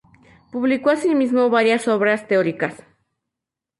Publicó 0.51 0.89
asimismo 0.89 1.51
varias 1.51 1.87
obras 1.87 2.27
teóricas. 2.27 2.73